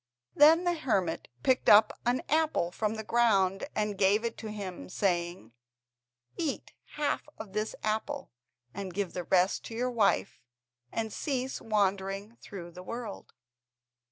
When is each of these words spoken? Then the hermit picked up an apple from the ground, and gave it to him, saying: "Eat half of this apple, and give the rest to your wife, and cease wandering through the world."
Then 0.33 0.63
the 0.63 0.73
hermit 0.73 1.27
picked 1.43 1.69
up 1.69 1.93
an 2.07 2.23
apple 2.27 2.71
from 2.71 2.95
the 2.95 3.03
ground, 3.03 3.65
and 3.75 3.99
gave 3.99 4.25
it 4.25 4.35
to 4.39 4.49
him, 4.51 4.89
saying: 4.89 5.53
"Eat 6.37 6.73
half 6.93 7.29
of 7.37 7.53
this 7.53 7.75
apple, 7.83 8.31
and 8.73 8.95
give 8.95 9.13
the 9.13 9.25
rest 9.25 9.63
to 9.65 9.75
your 9.75 9.91
wife, 9.91 10.41
and 10.91 11.13
cease 11.13 11.61
wandering 11.61 12.35
through 12.37 12.71
the 12.71 12.81
world." 12.81 13.33